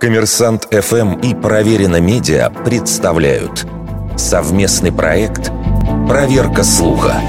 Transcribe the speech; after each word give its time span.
Коммерсант 0.00 0.68
ФМ 0.70 1.20
и 1.20 1.34
Проверено 1.34 2.00
Медиа 2.00 2.50
представляют 2.50 3.66
совместный 4.16 4.92
проект 4.92 5.50
«Проверка 6.08 6.62
слуха». 6.62 7.20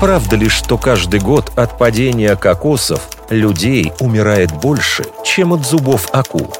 Правда 0.00 0.36
ли, 0.36 0.48
что 0.48 0.78
каждый 0.78 1.20
год 1.20 1.52
от 1.56 1.76
падения 1.78 2.34
кокосов 2.34 3.08
людей 3.28 3.92
умирает 4.00 4.50
больше, 4.52 5.04
чем 5.24 5.52
от 5.52 5.66
зубов 5.66 6.08
акул? 6.12 6.52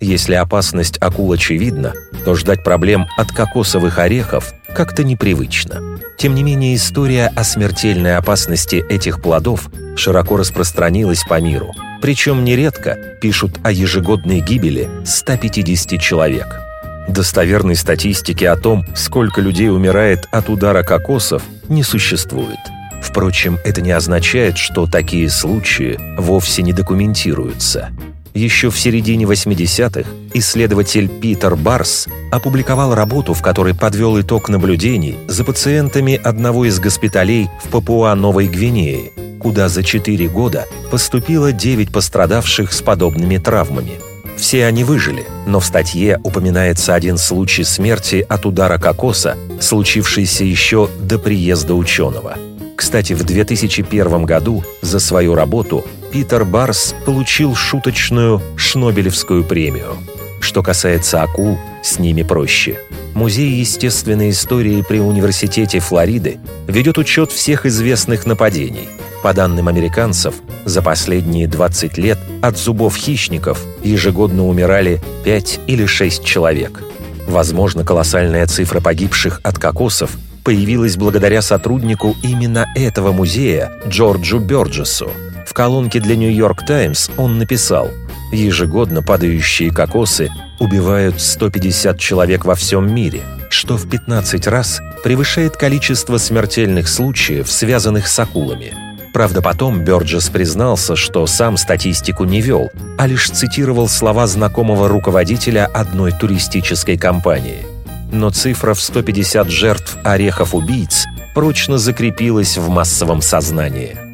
Если 0.00 0.34
опасность 0.34 0.98
акул 1.00 1.32
очевидна, 1.32 1.92
то 2.24 2.34
ждать 2.34 2.64
проблем 2.64 3.06
от 3.16 3.28
кокосовых 3.28 3.98
орехов 3.98 4.52
как-то 4.76 5.04
непривычно. 5.04 5.98
Тем 6.18 6.34
не 6.34 6.42
менее, 6.42 6.76
история 6.76 7.32
о 7.34 7.44
смертельной 7.44 8.16
опасности 8.18 8.84
этих 8.90 9.22
плодов 9.22 9.70
широко 9.96 10.36
распространилась 10.36 11.24
по 11.24 11.40
миру. 11.40 11.72
Причем 12.02 12.44
нередко 12.44 12.98
пишут 13.22 13.58
о 13.64 13.72
ежегодной 13.72 14.40
гибели 14.40 14.90
150 15.06 15.98
человек. 15.98 16.60
Достоверной 17.08 17.74
статистики 17.74 18.44
о 18.44 18.56
том, 18.56 18.84
сколько 18.94 19.40
людей 19.40 19.70
умирает 19.70 20.28
от 20.30 20.50
удара 20.50 20.82
кокосов, 20.82 21.42
не 21.70 21.82
существует. 21.82 22.58
Впрочем, 23.02 23.58
это 23.64 23.80
не 23.80 23.92
означает, 23.92 24.58
что 24.58 24.86
такие 24.86 25.30
случаи 25.30 25.98
вовсе 26.18 26.62
не 26.62 26.74
документируются. 26.74 27.92
Еще 28.36 28.68
в 28.68 28.78
середине 28.78 29.24
80-х 29.24 30.10
исследователь 30.34 31.08
Питер 31.08 31.56
Барс 31.56 32.06
опубликовал 32.30 32.94
работу, 32.94 33.32
в 33.32 33.40
которой 33.40 33.74
подвел 33.74 34.20
итог 34.20 34.50
наблюдений 34.50 35.16
за 35.26 35.42
пациентами 35.42 36.20
одного 36.22 36.66
из 36.66 36.78
госпиталей 36.78 37.48
в 37.64 37.70
Папуа-Новой 37.70 38.48
Гвинее, 38.48 39.10
куда 39.40 39.70
за 39.70 39.82
4 39.82 40.28
года 40.28 40.66
поступило 40.90 41.50
9 41.50 41.90
пострадавших 41.90 42.74
с 42.74 42.82
подобными 42.82 43.38
травмами. 43.38 43.92
Все 44.36 44.66
они 44.66 44.84
выжили, 44.84 45.24
но 45.46 45.58
в 45.58 45.64
статье 45.64 46.20
упоминается 46.22 46.94
один 46.94 47.16
случай 47.16 47.64
смерти 47.64 48.26
от 48.28 48.44
удара 48.44 48.76
кокоса, 48.76 49.38
случившийся 49.60 50.44
еще 50.44 50.90
до 51.00 51.18
приезда 51.18 51.74
ученого. 51.74 52.36
Кстати, 52.76 53.14
в 53.14 53.24
2001 53.24 54.26
году 54.26 54.62
за 54.82 55.00
свою 55.00 55.34
работу 55.34 55.86
Питер 56.16 56.46
Барс 56.46 56.94
получил 57.04 57.54
шуточную 57.54 58.40
Шнобелевскую 58.56 59.44
премию. 59.44 59.98
Что 60.40 60.62
касается 60.62 61.22
акул, 61.22 61.58
с 61.82 61.98
ними 61.98 62.22
проще. 62.22 62.80
Музей 63.12 63.50
естественной 63.50 64.30
истории 64.30 64.80
при 64.80 64.98
Университете 64.98 65.78
Флориды 65.78 66.38
ведет 66.68 66.96
учет 66.96 67.32
всех 67.32 67.66
известных 67.66 68.24
нападений. 68.24 68.88
По 69.22 69.34
данным 69.34 69.68
американцев, 69.68 70.36
за 70.64 70.80
последние 70.80 71.48
20 71.48 71.98
лет 71.98 72.18
от 72.40 72.56
зубов 72.56 72.96
хищников 72.96 73.62
ежегодно 73.84 74.46
умирали 74.46 75.02
5 75.24 75.60
или 75.66 75.84
6 75.84 76.24
человек. 76.24 76.82
Возможно, 77.28 77.84
колоссальная 77.84 78.46
цифра 78.46 78.80
погибших 78.80 79.42
от 79.44 79.58
кокосов 79.58 80.12
появилась 80.44 80.96
благодаря 80.96 81.42
сотруднику 81.42 82.16
именно 82.22 82.64
этого 82.74 83.12
музея 83.12 83.70
Джорджу 83.86 84.38
Бёрджесу– 84.38 85.10
колонке 85.56 86.00
для 86.00 86.16
«Нью-Йорк 86.16 86.66
Таймс» 86.66 87.08
он 87.16 87.38
написал 87.38 87.88
«Ежегодно 88.30 89.02
падающие 89.02 89.72
кокосы 89.72 90.28
убивают 90.58 91.18
150 91.18 91.98
человек 91.98 92.44
во 92.44 92.54
всем 92.54 92.94
мире, 92.94 93.22
что 93.48 93.78
в 93.78 93.88
15 93.88 94.46
раз 94.48 94.80
превышает 95.02 95.56
количество 95.56 96.18
смертельных 96.18 96.88
случаев, 96.88 97.50
связанных 97.50 98.06
с 98.06 98.18
акулами». 98.18 98.74
Правда, 99.14 99.40
потом 99.40 99.82
Бёрджес 99.82 100.28
признался, 100.28 100.94
что 100.94 101.26
сам 101.26 101.56
статистику 101.56 102.24
не 102.24 102.42
вел, 102.42 102.68
а 102.98 103.06
лишь 103.06 103.30
цитировал 103.30 103.88
слова 103.88 104.26
знакомого 104.26 104.90
руководителя 104.90 105.64
одной 105.72 106.12
туристической 106.12 106.98
компании. 106.98 107.64
Но 108.12 108.28
цифра 108.28 108.74
в 108.74 108.80
150 108.82 109.48
жертв 109.48 109.96
орехов-убийц 110.04 111.06
прочно 111.34 111.78
закрепилась 111.78 112.58
в 112.58 112.68
массовом 112.68 113.22
сознании– 113.22 113.96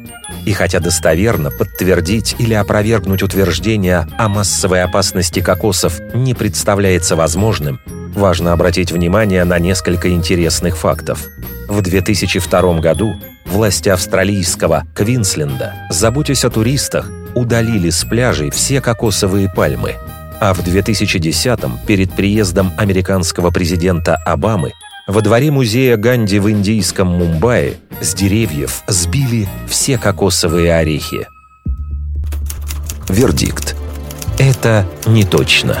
и 0.45 0.53
хотя 0.53 0.79
достоверно 0.79 1.51
подтвердить 1.51 2.35
или 2.39 2.53
опровергнуть 2.53 3.23
утверждение 3.23 4.07
о 4.17 4.29
массовой 4.29 4.83
опасности 4.83 5.39
кокосов 5.39 5.99
не 6.13 6.33
представляется 6.33 7.15
возможным, 7.15 7.79
важно 8.13 8.53
обратить 8.53 8.91
внимание 8.91 9.43
на 9.43 9.59
несколько 9.59 10.09
интересных 10.09 10.77
фактов. 10.77 11.27
В 11.67 11.81
2002 11.81 12.79
году 12.79 13.15
власти 13.45 13.89
австралийского 13.89 14.83
Квинсленда, 14.93 15.73
заботясь 15.89 16.45
о 16.45 16.49
туристах, 16.49 17.09
удалили 17.35 17.89
с 17.89 18.03
пляжей 18.03 18.51
все 18.51 18.81
кокосовые 18.81 19.49
пальмы. 19.49 19.95
А 20.39 20.53
в 20.53 20.59
2010-м, 20.59 21.79
перед 21.87 22.11
приездом 22.13 22.73
американского 22.77 23.49
президента 23.49 24.15
Обамы, 24.25 24.73
во 25.07 25.21
дворе 25.21 25.51
музея 25.51 25.97
Ганди 25.97 26.39
в 26.39 26.49
индийском 26.49 27.07
Мумбаи 27.07 27.75
с 28.01 28.13
деревьев 28.13 28.83
сбили 28.87 29.47
все 29.67 29.97
кокосовые 29.97 30.75
орехи. 30.75 31.27
Вердикт. 33.09 33.75
Это 34.37 34.85
не 35.05 35.23
точно. 35.23 35.79